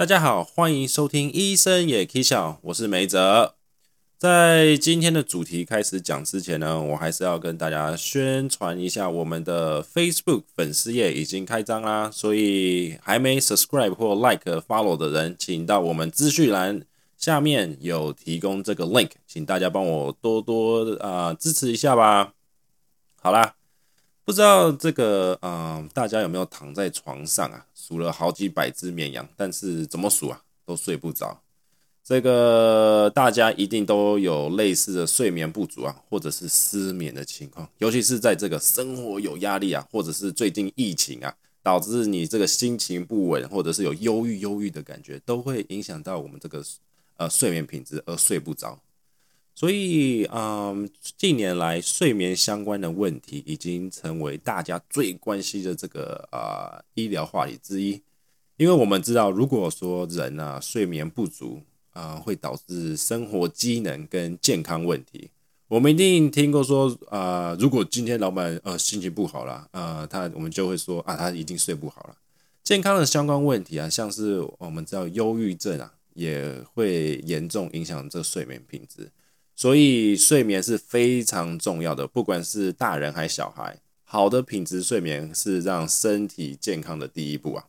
[0.00, 3.56] 大家好，欢迎收听医生也可以笑，我是梅泽。
[4.16, 16.80] 在今天的主题开始讲之前呢，我还是要跟大家宣传一下，我们的 Facebook 粉丝页已经开张啦，所以还没 subscribe 或 like follow 的人，请到我们资讯栏
[17.18, 22.32] 下面有提供这个 link，请大家帮我多多啊支持一下吧。
[23.20, 23.59] 好啦。
[24.30, 31.42] 不知道这个，嗯，大家有没有躺在床上啊，数了好几百只绵羊，但是怎么数啊，都睡不着。
[32.04, 46.62] 这个大家一定都有类似的睡眠不足啊，或者是失眠的情况，尤其是在这个生活有压力啊，或者是最近疫情啊，导致你这个心情不稳，或者是有忧郁、忧郁的感觉，都会影响到我们这个
[47.16, 48.78] 呃睡眠品质而睡不着。
[49.60, 50.88] 所以，嗯，
[51.18, 58.00] 近年来睡眠相关的问题已经成为大家最关心的这个啊医疗话题之一。
[58.56, 61.60] 因为我们知道，如果说人啊睡眠不足
[61.90, 65.28] 啊，会导致生活机能跟健康问题。
[65.68, 72.16] 我们一定听过说啊，如果今天老板呃心情不好了，呃，他我们就会说啊，他一定睡不好了。
[72.64, 79.10] 健康的相关问题啊，像是我们知道忧郁症啊，也会严重影响这睡眠品质。
[79.60, 87.66] 所以睡眠是非常重要的，不管是大人还是小孩，好的品质睡眠是让身体健康的第一步啊。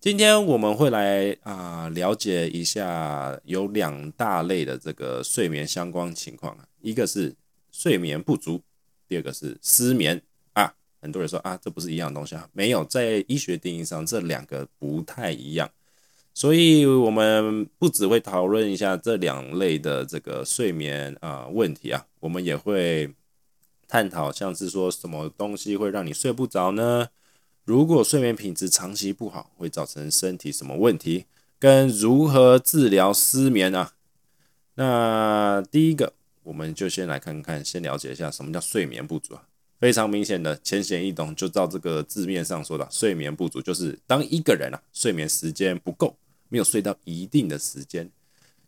[0.00, 7.32] 今天我们会来啊了解一下有两大类的这个睡眠相关情况啊，一个是
[7.70, 8.60] 睡眠不足，
[9.06, 10.20] 第二个是失眠
[10.54, 10.74] 啊。
[11.00, 12.48] 很多人说啊，这不是一样东西啊？
[12.52, 15.70] 没有，在医学定义上，这两个不太一样。
[16.32, 23.12] 所以，我们不只会讨论一下这两类的这个睡眠啊问题啊，我们也会
[23.88, 27.08] 探讨像是说什么东西会让你睡不着呢？
[27.64, 31.26] 如果睡眠品质长期不好，会造成身体什么问题？
[31.58, 33.92] 跟如何治疗失眠啊？
[34.76, 39.42] 那第一个，我们就先来看看，先了解一下什么叫睡眠不足啊？
[39.78, 46.16] 非常明显的，浅显易懂，就照这个字面上说的，睡眠不足就是当一个人啊睡眠时间不够。
[46.50, 48.10] 没有睡到一定的时间，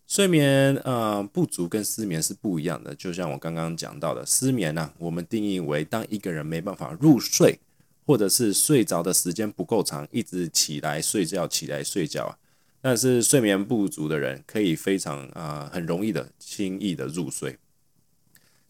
[0.06, 2.94] 睡眠呃不足跟失眠是不一样的。
[2.94, 7.59] 就像我刚刚讲到的，失眠呢，我们定义为当一个人没办法入睡，
[8.06, 12.38] 或者是睡着的时间不够长，一直起来睡觉，起来睡觉啊。
[12.81, 17.59] 但是睡眠不足的人可以非常啊很容易的轻易的入睡。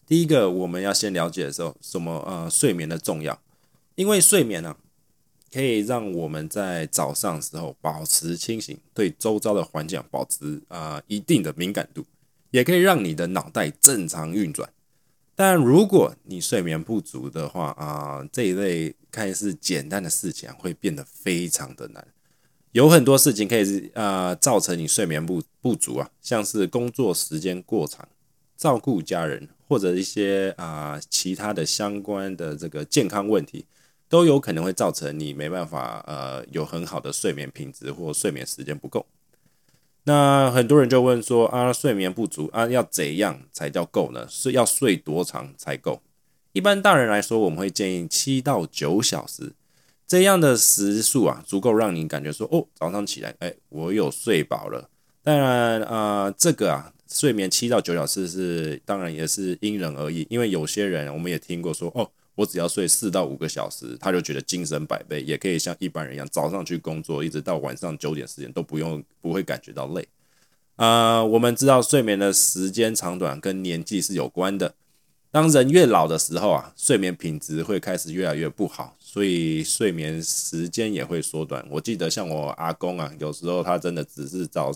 [0.07, 3.39] 第一个我们要先了解的时候，什么呃睡眠的重要，
[3.95, 4.75] 因为睡眠呢。
[5.53, 12.03] 可以让我们在早上时候保持清醒，对周遭的环境保持啊一定的敏感度，
[12.49, 14.67] 也可以让你的脑袋正常运转。
[15.35, 22.07] 但如果你睡眠不足的话啊，这一类看似简单的事情会变得非常的难。
[22.71, 28.07] 有很多事情可以啊造成你睡眠不不足啊，像是工作时间过长、
[28.57, 33.65] 照顾家人或者一些啊其他的相关的这个健康问题。
[34.13, 39.07] 都有可能会造成你没办法呃有很好的睡眠品质或睡眠时间不够。
[40.03, 44.27] 那很多人就问说啊，睡眠不足啊，要怎样才叫够呢？
[44.29, 45.99] 是要睡多长才够？
[46.51, 49.53] 一般大人来说，我们会建议七到九小时
[50.05, 54.91] 这样的时数啊，足够让你感觉说哦，早上起来，哎，我有睡饱了。
[55.23, 62.11] 当然啊，这个啊，睡眠七到九小时是当然也是因人而异，因为有些人我们也听过说哦。
[62.35, 70.07] 我只要睡四到五个小时，他就觉得精神百倍，也可以像一般人一样早上去工作，一直到晚上九点时间都不用不会感觉到累。
[70.75, 74.73] 啊，我们知道睡眠的时间长短跟年纪是有关的。
[75.29, 81.63] 当人越老的时候啊，睡眠品质会开始越来越不好，所以睡眠时间也会缩短。
[81.69, 84.71] 我记得像我阿公啊，有时候他真的只是早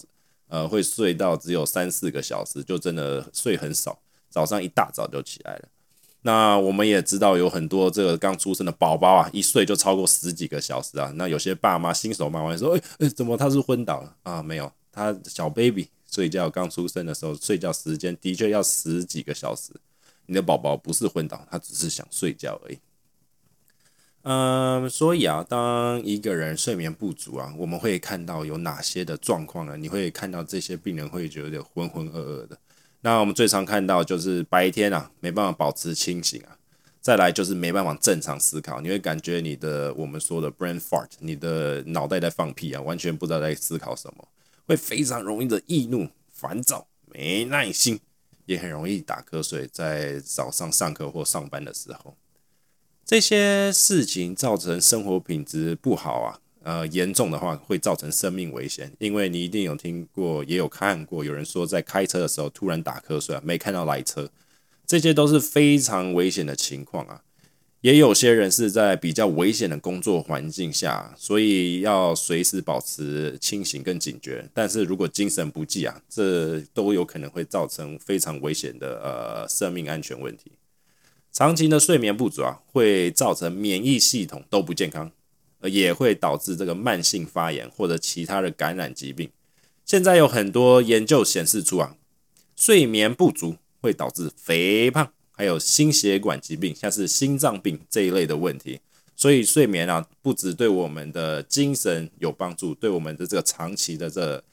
[0.47, 5.67] 呃会睡到只有三四个小时，就真的睡很少，早上一大早就起来了。
[6.27, 11.09] 那我们也知道有很多这个刚出生的宝宝啊，一睡就超过十几个小时啊。
[11.15, 19.71] 那有些爸妈新手妈妈说：“哎哎，怎么他是昏倒了啊？”没有，他小 baby 睡觉刚出生的时候，睡觉时间的确要十几个小时。
[20.25, 22.79] 你的宝宝不是昏倒，他只是想睡觉而已。
[24.23, 29.77] 嗯，所以啊，当一个人睡眠不足啊，我们会看到有哪些的状况呢？
[29.77, 32.59] 你会看到这些病人会觉得浑浑噩噩的。
[33.01, 36.57] 那我们最常看到就是白天啊没办法保持清醒啊，
[36.99, 44.27] 再来就是没办法正常思考，你会感觉你的我们说的 brain fart，你的脑袋在放屁啊，完全不知道在思考什么，
[44.65, 47.99] 会非常容易的易怒、烦躁、没耐心，
[48.45, 52.17] 也很容易打瞌睡，在早上上课或上班的时候，
[53.05, 64.29] 这些事情造成生活品质不好啊，呃严重的话会造成生命危险，因为你一定有听过，也有看过，有人说在开车的时候突然打瞌睡啊，没看到来车，
[64.85, 67.21] 这些都是非常危险的情况啊。
[67.81, 74.49] 也有些人是在比较危险的工作环境下，所以要随时保持清醒跟警觉。
[74.51, 80.51] 但是如果精神不济啊，这都有可能会造成非常危险的呃生命安全问题。
[81.31, 85.11] 长期的睡眠不足啊，会造成免疫系统都不健康，
[85.63, 89.29] 也会导致这个慢性发炎或者其他的感染疾病。
[89.85, 91.95] 现在有很多研究显示出啊，
[92.55, 95.11] 睡眠不足会导致肥胖。
[95.39, 98.79] 还有心血管疾病，像是心脏病这一类的问题，
[99.15, 104.43] 所以睡眠啊，不止对我们的精神有帮助，对我们的这个长期的这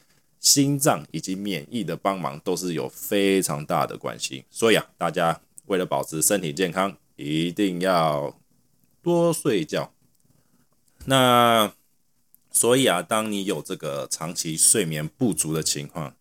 [0.41, 4.45] 心脏以及免疫的帮忙，都是有非常大的关系。
[4.51, 8.39] 所以啊，大家为了保持身体健康，一定要
[9.03, 9.94] 多睡觉。
[11.06, 11.73] 那
[12.51, 16.15] 所以啊，当你有这个长期睡眠不足的情况，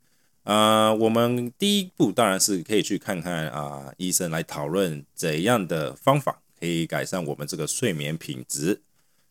[0.44, 8.82] 呃，我们第一步当然是可以去看看啊，医生来讨论怎样的方法可以改善我们这个睡眠品质。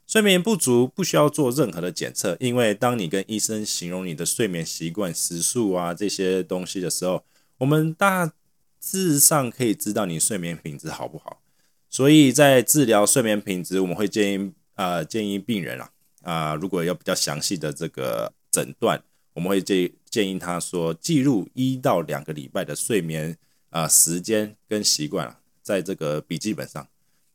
[0.07, 7.25] 睡眠不足不需要做任何的检测，因为当你跟医生形容你的睡眠习惯时数啊这些东西的时候，
[7.59, 8.33] 我们大
[8.81, 11.41] 致上可以知道你睡眠品质好不好。
[11.89, 15.91] 所以在治疗睡眠品质，我们会建议啊建议病人啊
[16.23, 19.03] 啊，如果要比较详细的这个诊断。
[19.35, 23.35] 我们会建建议他说，记录一到两个礼拜的睡眠
[23.71, 26.87] 啊时间跟习惯啊，在这个笔记本上，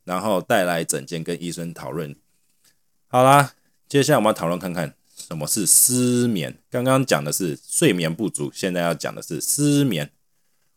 [0.04, 2.16] 然后带来诊间跟医生讨论。
[3.08, 3.56] 好啦，
[3.90, 6.60] 接下来我们要讨论看看什么是失眠。
[6.70, 10.12] 刚刚讲的是睡眠不足，现在要讲的是失眠。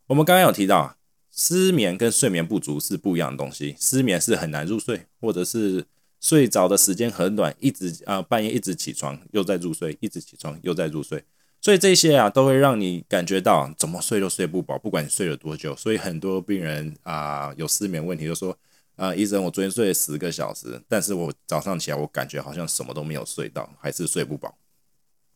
[0.07, 0.97] 我们刚刚有提到啊，
[1.31, 3.77] 失眠跟睡眠不足是不一样的东西。
[3.79, 5.85] 失眠是很难入睡，或者是。
[6.21, 11.25] 睡着的时间很短，一直啊半夜一直起床，又在入睡，一直起床又在入睡，
[11.63, 15.75] 所以这些啊都会让你感觉到怎么睡都睡不饱，不管你睡了多久。
[15.75, 18.55] 所以很多病人啊有失眠问题，就说
[18.97, 24.55] 啊医生，我昨天睡了十个小时，但是我早上起来我感觉好像什么都没有睡到，还是睡不饱。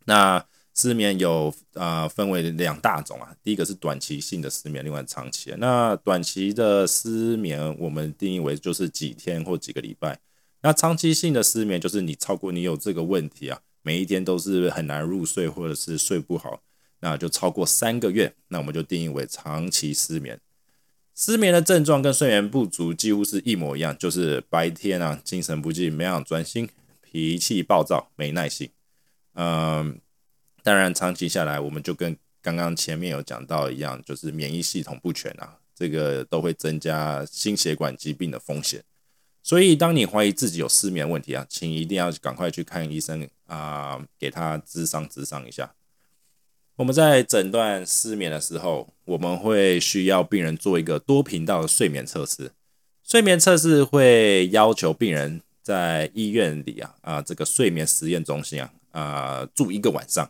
[0.04, 0.44] 那
[0.74, 5.54] 失眠有啊分为两大种啊，第一个是短期性的失眠，另外长期。
[5.56, 10.18] 那短期的失眠我们定义为就是几天或几个礼拜。
[10.64, 16.62] 那长期性的失眠就是你超过你有这个问题啊，每一天都是很难入睡或者是睡不好，
[17.00, 20.40] 那就超过三个月，那我们就定义为长期失眠。
[21.14, 26.66] 失眠的症状跟睡眠不足几乎是一模一样，就是白天啊精神不济，没法专心，
[27.02, 28.70] 脾气暴躁，没耐性。
[29.34, 30.00] 嗯，
[30.62, 38.82] 当然长期下来，我们就跟刚刚前面有讲到一样，就是免疫系统不全啊，这个都会增加心血管疾病的风险。
[39.44, 45.74] 所以，当你怀疑自己有失眠问题啊，请一定要赶快去看医生啊，给他咨商咨商一下。
[46.76, 52.52] 我们在诊断失眠的时候，我们会需要病人做一个多频道的睡眠测试。
[53.02, 60.26] 睡眠测试会要求病人在医院里啊啊这个睡眠实验中心啊啊住一个晚上，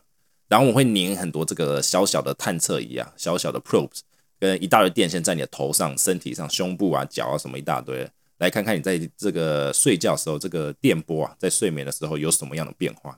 [0.49, 4.01] 然后我会拧很多这个小小的探测仪啊，小小的 probes，
[4.37, 8.05] 跟一大堆电线在你的头上、身体上、胸部啊、脚啊什么一大堆。
[8.37, 13.17] 来看看你在这个睡觉时候，这个电波啊，在睡眠的时候有什么样的变化？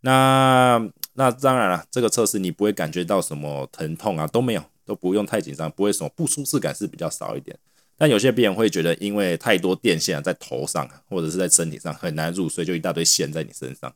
[0.00, 7.58] 那那当然了，这个测试你不会感觉到什么疼痛啊，都没有，都不用太紧张，不会什么不舒适感是比较少一点。
[7.96, 13.92] 但有些病人会觉得，因为太多电线啊在头上或者是在身体上很难入睡，就一大堆线在你身上。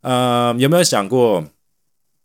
[0.00, 1.44] 呃，有没有想过，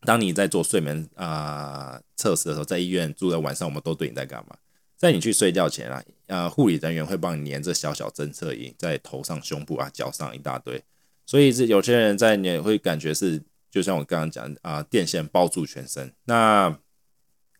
[0.01, 4.55] 当你在做睡眠啊测试的时候，在医院住的晚上，我们都对你在干嘛？
[5.03, 10.81] 在你去睡觉前啊，呃，护理人员会帮你粘着小小侦测仪在头上、胸部啊、脚上一大堆，
[11.25, 16.13] 所以是有些人在你会感觉是，就像我刚刚讲啊，电线包住全身。
[16.23, 16.79] 那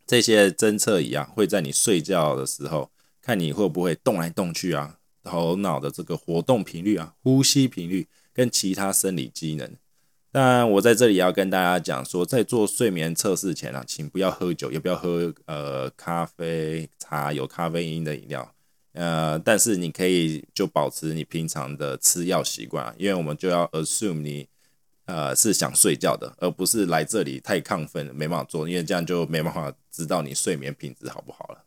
[0.07, 2.89] 这些侦测仪啊，会在你睡觉的时候
[3.21, 9.69] 看你会不会动来动去啊，头脑的这个活动频率啊、呼吸频率跟其他生理机能。
[10.33, 18.51] 但我在这里要跟大家讲说，在做睡眠测试前啊，请不要喝酒，也不要喝呃咖啡、茶有咖啡因的饮料。
[18.93, 24.47] 呃，但是你可以就保持你平常的吃药习惯，因为我们就要 assume 你
[25.05, 31.63] 呃是想睡觉的，而不是来这里太亢奋没办法做，因为这样就没办法知道你睡眠品质好不好了。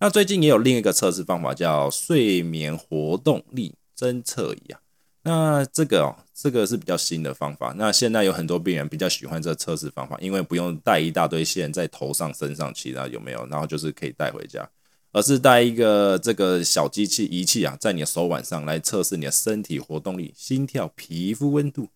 [0.00, 4.81] 那最近也有另一个测试方法叫睡眠活动力侦测仪啊。
[5.24, 7.72] 那这个哦，这个是比较新的方法。
[7.76, 13.46] 那现在有很多病人比较喜欢这测试方法，因为不用带一大堆线在头上、身上，其他有没有？
[13.46, 14.68] 然后就是可以带回家，
[15.12, 21.88] 而是带一个这个小机器仪器啊，在你的手腕上来测试你的身体活动力、心跳、皮肤温度。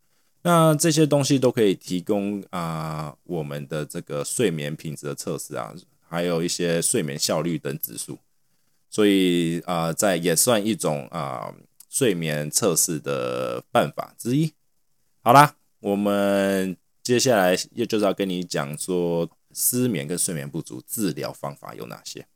[0.42, 5.75] 那这些东西都可以提供啊，我们的这个睡眠品质的测试啊，
[6.09, 8.16] 还有一些睡眠效率等指数，
[8.88, 11.52] 所以啊，在也算一种啊
[11.97, 14.53] 睡眠测试的办法之一。
[15.23, 22.26] 好啦，我们接下来也就是要跟你讲说，失眠跟睡眠不足治疗方法有哪些。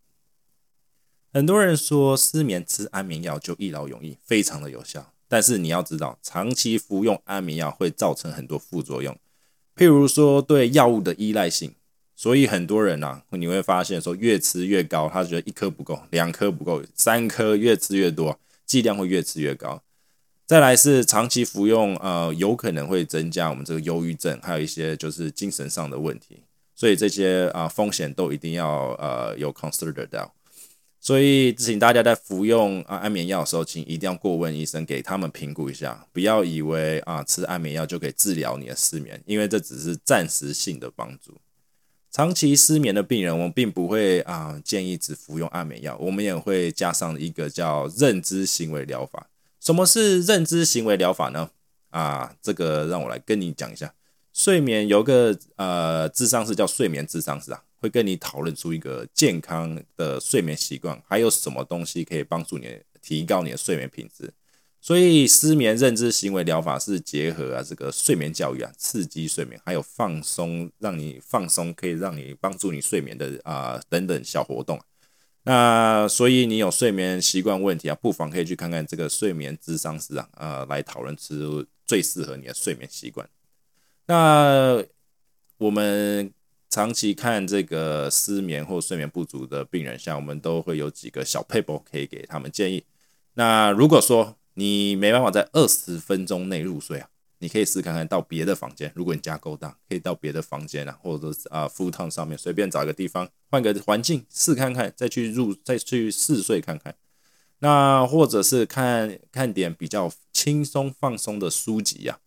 [1.30, 5.12] 很多人说失眠吃安眠药就一劳永逸，非常的有效。
[5.28, 9.14] 但是你要知道，长期服用安眠药会造成很多副作用，
[9.76, 11.74] 譬如说对药物的依赖性。
[12.16, 19.82] 所以很多人啊，你会发现说越吃越高，他觉得一颗不够，两颗不够，三颗越吃越多，剂量会越吃越高。
[20.46, 26.44] 再来是长期服用，呃，有可能会增加我们这个忧郁症，还有一些就是精神上的问题。
[26.76, 30.32] 所以这些啊风险都一定要呃有 consider 到。
[31.00, 41.36] 所以，请大家在服用啊安眠药的时候，请一定要过问医生，给他们评估一下，不要以为啊吃安眠药就可以治疗你的失眠，因为这只是暂时性的帮助。
[42.10, 49.28] 长期失眠的病人，我们并不会啊建议只服用安眠药，我们也会加上一个叫认知行为疗法。
[49.60, 51.50] 什么是认知行为疗法呢？
[51.90, 53.94] 啊，这个让我来跟你讲一下。
[54.32, 57.62] 睡眠有个呃智商是叫睡眠智商是啊。
[57.82, 64.30] 会跟你讨论出一个健康的睡眠习惯，还有什么东西可以帮助你提高你的睡眠品质。
[64.80, 74.80] 所以，失眠认知行为疗法是结合啊这个睡眠教育啊，刺激睡眠，还有放松，让你放松，可以让你帮助你睡眠的啊等等小活动。
[75.42, 83.28] 那所以你有睡眠习惯问题啊，不妨可以去看看这个睡眠智商师啊，呃，来讨论出最适合你的睡眠习惯。
[84.06, 84.82] 那
[85.58, 86.32] 我们。
[86.72, 92.84] 长期看这个失眠或睡眠不足的病人，像我们都会有几个小配博可以给他们建议。
[93.34, 98.92] 那如果说你没办法在二十分钟内入睡啊，你可以试看看到别的房间。
[98.94, 106.94] 如果你家够大，可以到别的房间啊，或者是啊，full time 上面随便找一个地方，换个环境试看看，再去入再去试睡看看。
[107.60, 112.18] 那或者是看看点比较轻松放松的书籍呀，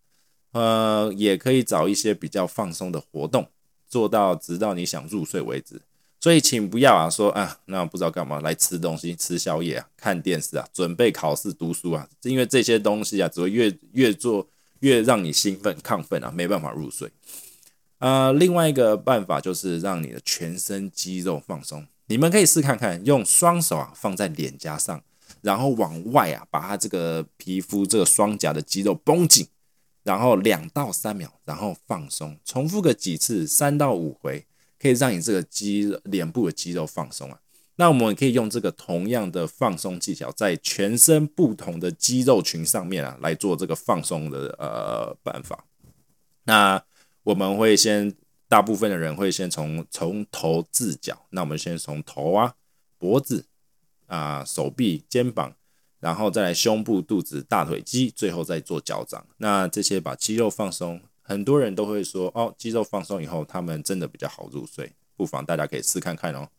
[0.53, 3.47] 呃，也可以找一些比较放松的活动。
[3.87, 5.83] 做到直到你想入睡为止，
[6.23, 14.47] 所以请不要啊说啊，那不知道干嘛来吃东西、吃宵夜啊、看电视啊、准备考试、读书啊，因为这些东西啊，只会越越做
[14.79, 17.11] 越让你兴奋、亢奋啊，没办法入睡。
[17.99, 25.03] 呃，另外一个办法就是让你的全身肌肉放松，你们可以试看看，用双手啊放在脸颊上，
[25.41, 29.45] 然后往外啊把它这个皮肤这个双颊的肌肉绷紧。
[30.03, 34.45] 然后两到三秒，然后放松，重复个几次，三到五回，
[34.83, 37.39] 可以让你这个肌脸部的肌肉放松啊。
[37.77, 45.65] 那我们可以用这个同样的放松技巧，在全身不同的肌肉群上面啊，来做这个放松的呃办法。
[46.43, 46.83] 那
[47.23, 48.13] 我们会先，
[48.49, 52.53] 大部分的人会先从从头至脚，那我们先从头啊、
[52.97, 53.45] 脖子
[54.07, 55.55] 啊、手臂、肩膀。
[55.99, 59.25] 然后再来胸部、肚子、大腿肌，最后再做脚掌。
[59.37, 64.93] 那这些把肌肉放松，很多人都会说哦，肌肉放松以后，他们真的比较好入睡。
[65.15, 66.49] 不妨大家可以试看看哦。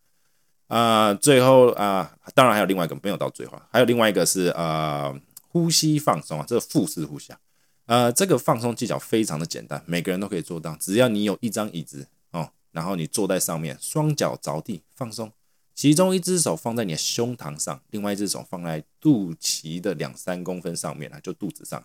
[0.68, 5.14] 啊，最后啊，当然还有另外一个没有到最后，还有另外一个是呃
[5.48, 7.38] 呼吸放松啊，这个腹式呼吸啊，
[7.86, 15.30] 呃，这个放松技巧非常的简单，每个人都可以做到，只要你有一张椅子哦，然后你坐在上面，双脚着地放松。
[15.74, 21.82] 其中一只手放在你的胸膛上，另外一只手放在肚脐的两三公分上面啊，就肚子上，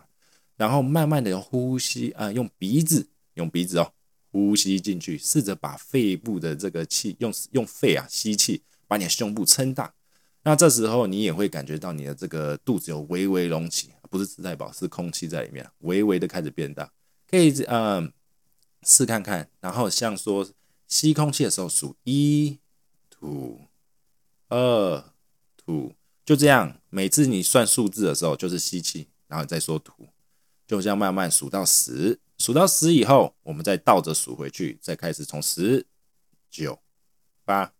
[0.60, 3.94] 然后慢慢的呼吸啊，用鼻子，用鼻子哦，
[4.30, 9.94] 呼吸进去，试着把肺部的这个气用用肺啊吸气，把你的胸部撑大。
[10.42, 16.92] 那这时候你也会感觉到你的这个肚子有微微隆起，不是自在宝，是空气在里面，微微的开始变大。
[17.26, 18.12] 可以嗯
[18.82, 20.46] 试看看，然后像说
[20.86, 22.58] 吸空气的时候数一
[23.08, 23.62] 吐。
[24.50, 25.04] 二
[25.56, 26.76] 吐，就这样。
[26.90, 30.08] 每次你算数字的时候，就是吸气，然后再说吐，
[30.70, 32.16] 就这样慢慢数到十。
[32.38, 35.84] 数到十以后，我们再倒着数回去，再开始从十、
[36.48, 36.78] 九、
[37.44, 37.72] 八、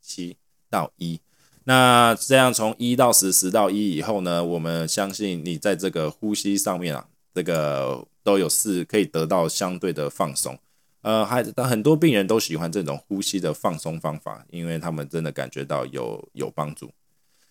[0.00, 0.38] 七
[0.70, 1.20] 到一。
[1.64, 10.58] 那这样从一到十，十到一以后呢，我们相信你在这个呼吸上面啊，这个都有是可以得到相对的放松。
[11.02, 16.90] 呃，还很多病人都喜欢这种呼吸的放松方法，因为他们真的感觉到有有帮助。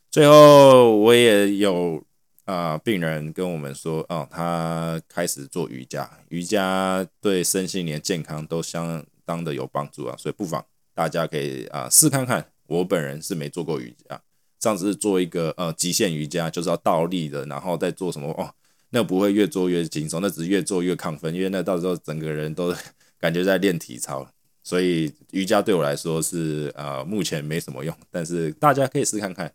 [0.09, 2.03] 最后，我也有
[2.47, 12.43] 啊病人跟我们说，哦，他开始做瑜伽，瑜伽对身心灵健康都相当的有帮助啊，所以不妨大家可以啊试看看。
[12.67, 14.21] 我本人是没做过瑜伽，
[14.59, 18.49] 上次做一个呃极限瑜伽，就是要倒立的，然后再做什么哦，
[18.91, 22.73] 那不会越做越轻松，那只是越做越亢奋，因为那到时候整个人都
[23.19, 24.27] 感觉在练体操。
[24.63, 29.49] 所以瑜伽对我来说是呃目前没什么用，但是大家可以试看看。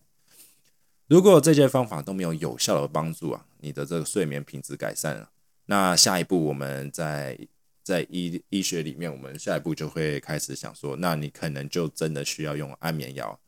[1.09, 5.31] 如果这些方法都没有有效的帮助啊，你的这个睡眠品质改善了，
[5.67, 7.39] 那下一步我们在
[7.83, 13.39] 在医医学里面，我们下一步就会开始想说，那你可能就真的需要用安眠药。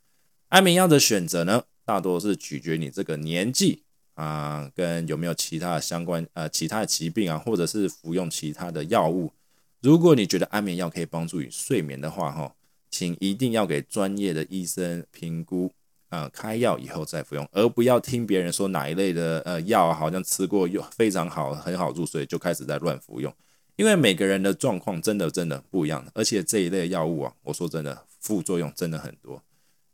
[0.48, 3.82] 安眠药的选择呢，大多是取决你这个年纪
[4.14, 9.32] 啊，跟有没有其他的相关呃其他的疾病啊，或者是服用其他的药物。
[9.80, 12.54] 如果你觉得安眠药可以帮助你睡眠的话，哈，
[12.90, 15.72] 请一定要给专业的医生评估，
[16.14, 23.34] 啊，开药以后再服用，而不要听别人说哪一类的呃药好像吃过又非常好，很好入睡，就开始在乱服用。
[23.76, 29.42] 因为每个人的状况真的真的不一样，而且这一类药物啊，我说真的，副作用真的很多。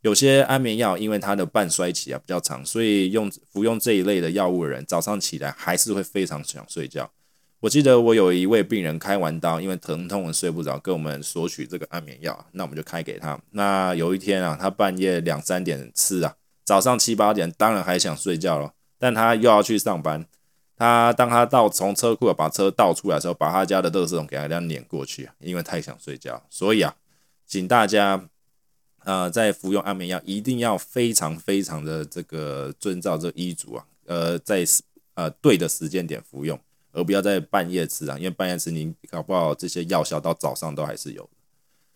[0.01, 7.11] 有些安眠药因为它的半衰期啊比较长，所以用服用这一类的药物的人，早上起来还是会非常想睡觉。
[7.61, 13.39] 我记得我有一位病人开完刀，因为疼痛睡不着，跟我们索取这个安眠药，那我们就开给他。
[13.51, 20.25] 那有一天啊，他半夜两三点吃啊，早上七八点当然还想睡觉了，但他又要去上班。
[20.75, 26.41] 他当他到从车库把车倒出来的时候，把他家的垃圾桶给他这样碾过去，因为太想睡觉。
[26.49, 26.95] 所以啊，
[27.45, 28.27] 请大家
[29.03, 34.65] 呃在服用安眠药一定要非常非常的这个遵照这医嘱啊，呃在
[35.13, 36.59] 呃对的时间点服用。
[36.91, 41.29] 而不要在半夜吃啊，因为半夜吃，你搞不好这些药效到早上都还是有。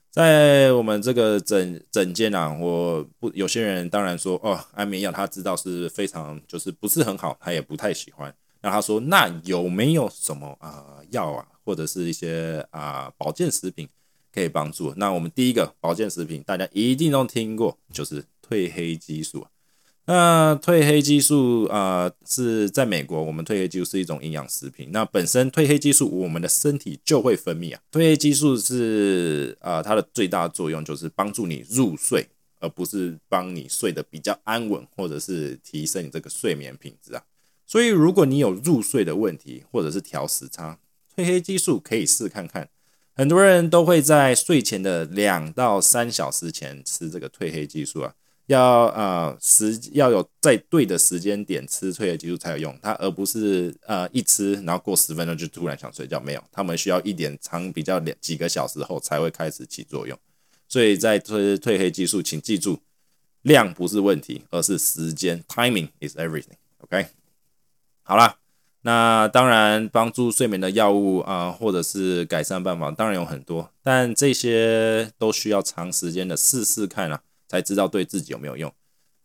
[0.10, 8.34] 在我们这个诊诊间啊，我不有些人当然说哦，安眠药他知道是非常就是不是很好，他也不太喜欢。
[8.62, 13.90] 那他说那有没有什么啊药啊，或者是一些啊保健食品
[14.34, 14.94] 可以帮助？
[14.96, 19.46] 那我们第一个保健食品大家一定都听过，就是褪黑激素。
[20.08, 24.90] 那褪黑激素啊，是在美国，我们褪黑激素是一种营养食品。
[24.92, 27.82] 那本身褪黑激素，我们的身体就会分泌啊。
[27.92, 32.28] 褪黑激素是啊，它的最大作用就是帮助你入睡，
[32.60, 37.24] 而不是帮你睡得比较安稳，或者是提升你这个睡眠品质啊。
[37.66, 40.78] 所以，如果你有入睡的问题，或者是调时差，
[41.16, 42.70] 褪黑激素可以试看看。
[43.16, 48.14] 很多人都会在睡前的两到三小时前吃这个褪黑激素啊。
[48.48, 60.18] 要呃时要有在对的时间点吃褪黑激素才有用，它而不是呃一吃然后过十分钟就突然想睡觉，没有，他们需要一点长比较两几个小时后才会开始起作用。
[60.68, 62.80] 所以在褪褪黑激素，请记住
[63.42, 66.58] 量不是问题，而是时间，timing is everything。
[66.80, 67.08] OK，
[68.04, 68.38] 好啦，
[68.82, 77.22] 那当然帮助睡眠的药物啊，或者是改善办法，当然有很多，但这些都需要长时间的试试看啊。
[77.48, 78.74] 才知道对自己有没有用。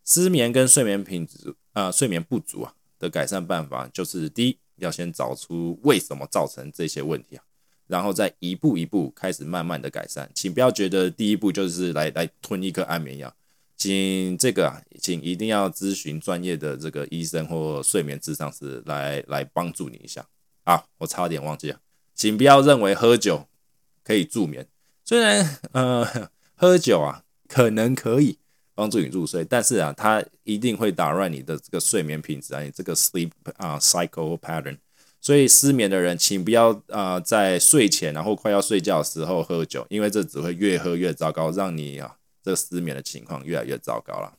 [0.03, 7.43] 失眠跟睡眠品质啊，睡眠不足啊的改善办法，就是第一要先找出为什么造成这些问题啊，
[7.85, 10.29] 然后再一步一步开始慢慢的改善。
[10.33, 13.33] 请不要觉得第一步就是来来吞一颗安眠药，
[13.77, 20.25] 请这个啊，请一定要咨询专业的这个医生或睡眠智商师来来帮助你一下
[20.63, 20.83] 啊。
[20.97, 21.79] 我差点忘记了，
[22.15, 23.47] 请不要认为喝酒
[24.03, 24.67] 可以助眠，
[25.05, 27.23] 虽然呃喝酒啊。
[27.51, 28.37] 可能可以
[28.73, 34.77] 帮助你入睡，但是啊，它一定会打乱你的这个睡眠品质啊，你这个 sleep 啊 cycle pattern。
[35.19, 44.33] 所以失眠的人，请不要啊在睡前然后快要睡觉的时候喝酒，因为这只会越喝越糟糕，让你啊这个失眠的情况越来越糟糕了。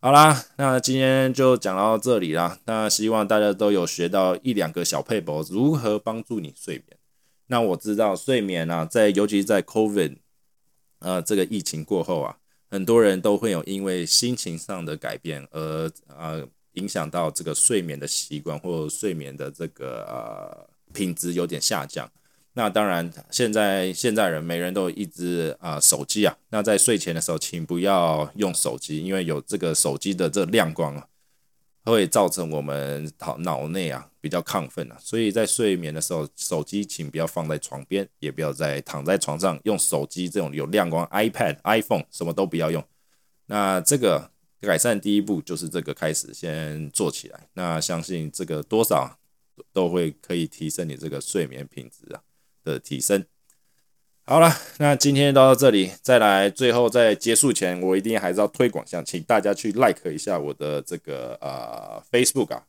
[0.00, 2.58] 好啦，那今天就讲到这里啦。
[2.66, 6.98] 那希望大家都有学到一两个小配博，如何帮助你睡眠。
[7.46, 10.16] 那我知道睡眠啊，在尤其在 COVID。
[11.00, 12.36] 呃，这个疫情过后啊，
[12.70, 22.10] 很多人都会有因为心情上的改变而呃影响到这个睡眠的习惯或睡眠的这个呃品质有点下降。
[22.54, 31.06] 那当然，现在现在人每人都有一只啊手机啊，那在睡前的时候，请不要用手机，因为有这个手机的这亮光啊。
[31.84, 42.84] 会造成我们脑脑内啊比较亢奋啊，所以在睡眠的时候，手机请不要放在床边，也不要在躺在床上用手机这种有亮光 iPad、iPhone 什么都不要用。
[43.46, 49.18] 那这个改善第一步就是这个开始先做起来，那相信这个多少
[49.72, 52.20] 都会可以提升你这个睡眠品质啊
[52.62, 53.24] 的提升。
[54.30, 62.62] 好了，那今天到这里，再来最后在结束前，我一定还是要推广一下，请大家去 like 一下我的这个呃 Facebook 啊，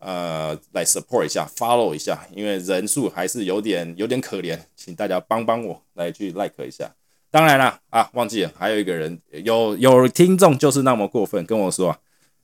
[0.00, 6.92] 呃来 support 一下，follow 一下，因为人数还是有点有点可怜，请大家帮帮我来去 like 一下。
[7.30, 11.96] 当然了啊，忘记了还有一个人，有有听众就是那么过分跟我说，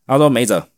[0.06, 0.68] 他说梅泽，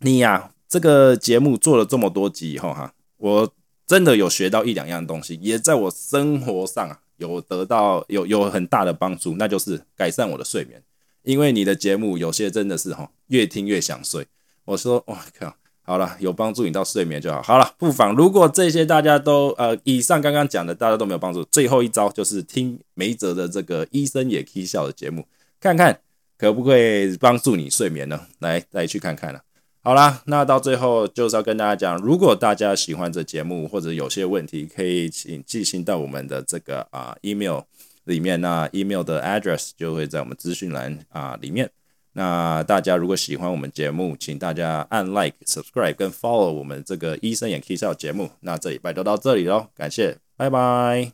[0.00, 0.50] 你呀。
[0.66, 3.54] 这个节目做了这么多集以后哈，我
[3.86, 10.82] 真的有学到一两样东西，也在我生活上啊有得到有有很大的帮助，那就是改善我的睡眠。
[11.22, 14.26] 因为你的节目有些真的是哈，越听越想睡。
[14.66, 17.40] 我说哇靠，好了，有帮助你到睡眠就好。
[17.42, 25.26] 好了，不妨如果这些大家都呃，以上刚刚讲的大家都没有帮助，最后一招就是听梅泽的这个医生也可以笑的节目，
[25.58, 26.00] 看看
[26.36, 28.20] 可不可以帮助你睡眠呢？
[28.40, 29.42] 来，再去看看了。
[29.84, 37.60] 好啦，那到最后就是要跟大家讲，如果大家喜欢这节目或者有些问题，可以请寄信到我们的这个啊 email。
[38.04, 41.70] 里面那 email 的 address 就会在我们资讯栏啊里面。
[42.12, 48.30] 那大家如果喜欢我们节目，请大家按 like、subscribe 跟 follow 我们这个医生演 K 笑节目。
[48.40, 51.12] 那这礼拜就到这里喽，感谢，拜拜。